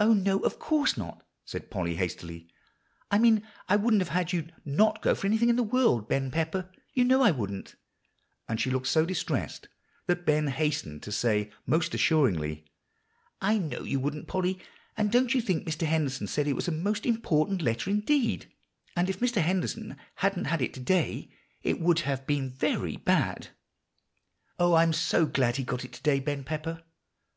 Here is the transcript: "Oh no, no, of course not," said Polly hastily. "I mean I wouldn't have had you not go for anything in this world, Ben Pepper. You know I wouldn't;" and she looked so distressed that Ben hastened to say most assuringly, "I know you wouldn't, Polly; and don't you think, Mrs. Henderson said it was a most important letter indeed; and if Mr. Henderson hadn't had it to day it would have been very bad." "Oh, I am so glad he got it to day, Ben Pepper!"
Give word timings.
"Oh 0.00 0.12
no, 0.12 0.38
no, 0.38 0.38
of 0.40 0.58
course 0.58 0.96
not," 0.96 1.24
said 1.44 1.70
Polly 1.70 1.94
hastily. 1.94 2.48
"I 3.12 3.18
mean 3.20 3.46
I 3.68 3.76
wouldn't 3.76 4.00
have 4.02 4.08
had 4.08 4.32
you 4.32 4.48
not 4.64 5.00
go 5.02 5.14
for 5.14 5.28
anything 5.28 5.48
in 5.48 5.54
this 5.54 5.66
world, 5.66 6.08
Ben 6.08 6.32
Pepper. 6.32 6.68
You 6.94 7.04
know 7.04 7.22
I 7.22 7.30
wouldn't;" 7.30 7.76
and 8.48 8.60
she 8.60 8.72
looked 8.72 8.88
so 8.88 9.06
distressed 9.06 9.68
that 10.08 10.26
Ben 10.26 10.48
hastened 10.48 11.04
to 11.04 11.12
say 11.12 11.52
most 11.64 11.94
assuringly, 11.94 12.64
"I 13.40 13.56
know 13.58 13.84
you 13.84 14.00
wouldn't, 14.00 14.26
Polly; 14.26 14.58
and 14.96 15.12
don't 15.12 15.32
you 15.32 15.40
think, 15.40 15.64
Mrs. 15.64 15.86
Henderson 15.86 16.26
said 16.26 16.48
it 16.48 16.56
was 16.56 16.66
a 16.66 16.72
most 16.72 17.06
important 17.06 17.62
letter 17.62 17.88
indeed; 17.88 18.50
and 18.96 19.08
if 19.08 19.20
Mr. 19.20 19.40
Henderson 19.40 19.96
hadn't 20.16 20.46
had 20.46 20.60
it 20.60 20.74
to 20.74 20.80
day 20.80 21.30
it 21.62 21.78
would 21.78 22.00
have 22.00 22.26
been 22.26 22.50
very 22.50 22.96
bad." 22.96 23.50
"Oh, 24.58 24.72
I 24.72 24.82
am 24.82 24.92
so 24.92 25.24
glad 25.24 25.54
he 25.54 25.62
got 25.62 25.84
it 25.84 25.92
to 25.92 26.02
day, 26.02 26.18
Ben 26.18 26.42
Pepper!" 26.42 26.82